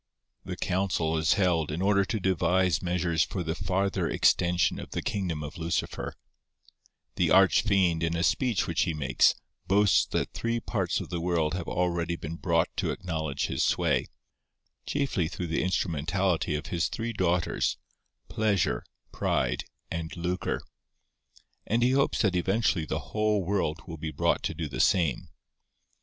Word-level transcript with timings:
The 0.43 0.57
council 0.57 1.15
is 1.15 1.33
held 1.33 1.71
in 1.71 1.79
order 1.79 2.03
to 2.05 2.19
devise 2.19 2.81
measures 2.81 3.21
for 3.21 3.43
the 3.43 3.53
farther 3.53 4.09
extension 4.09 4.79
of 4.79 4.89
the 4.89 5.01
kingdom 5.03 5.43
of 5.43 5.59
Lucifer. 5.59 6.15
The 7.17 7.29
Arch 7.29 7.61
Fiend, 7.61 8.01
in 8.01 8.15
a 8.15 8.23
speech 8.23 8.65
which 8.65 8.81
he 8.81 8.95
makes, 8.95 9.35
boasts 9.67 10.07
that 10.07 10.33
three 10.33 10.59
parts 10.59 11.01
of 11.01 11.09
the 11.09 11.21
world 11.21 11.53
have 11.53 11.67
already 11.67 12.15
been 12.15 12.35
brought 12.37 12.75
to 12.77 12.89
acknowledge 12.89 13.45
his 13.45 13.63
sway, 13.63 14.07
chiefly 14.87 15.27
through 15.27 15.45
the 15.45 15.61
instrumentality 15.61 16.55
of 16.55 16.65
his 16.73 16.87
three 16.89 17.13
daughters—Pleasure, 17.13 18.83
Pride, 19.11 19.65
and 19.91 20.17
Lucre; 20.17 20.63
and 21.67 21.83
he 21.83 21.91
hopes 21.91 22.23
that 22.23 22.35
eventually 22.35 22.85
the 22.87 23.13
whole 23.13 23.43
world 23.43 23.81
will 23.85 23.97
be 23.97 24.09
brought 24.11 24.41
to 24.41 24.55
do 24.55 24.67
the 24.67 24.79
same. 24.79 25.27